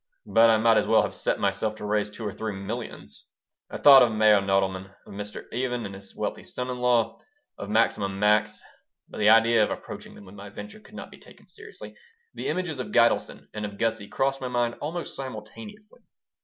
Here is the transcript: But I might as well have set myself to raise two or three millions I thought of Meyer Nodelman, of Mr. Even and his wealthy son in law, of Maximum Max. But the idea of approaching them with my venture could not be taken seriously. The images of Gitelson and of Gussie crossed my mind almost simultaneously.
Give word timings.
But 0.25 0.49
I 0.49 0.57
might 0.57 0.77
as 0.77 0.87
well 0.87 1.03
have 1.03 1.13
set 1.13 1.39
myself 1.39 1.75
to 1.75 1.85
raise 1.85 2.09
two 2.09 2.25
or 2.25 2.31
three 2.33 2.55
millions 2.55 3.25
I 3.69 3.77
thought 3.77 4.01
of 4.01 4.11
Meyer 4.11 4.41
Nodelman, 4.41 4.91
of 5.05 5.13
Mr. 5.13 5.43
Even 5.53 5.85
and 5.85 5.93
his 5.93 6.15
wealthy 6.15 6.43
son 6.43 6.71
in 6.71 6.79
law, 6.79 7.19
of 7.59 7.69
Maximum 7.69 8.17
Max. 8.17 8.63
But 9.07 9.19
the 9.19 9.29
idea 9.29 9.63
of 9.63 9.69
approaching 9.69 10.15
them 10.15 10.25
with 10.25 10.33
my 10.33 10.49
venture 10.49 10.79
could 10.79 10.95
not 10.95 11.11
be 11.11 11.19
taken 11.19 11.47
seriously. 11.47 11.95
The 12.33 12.47
images 12.47 12.79
of 12.79 12.91
Gitelson 12.91 13.47
and 13.53 13.63
of 13.63 13.77
Gussie 13.77 14.07
crossed 14.07 14.41
my 14.41 14.47
mind 14.47 14.73
almost 14.81 15.15
simultaneously. 15.15 16.01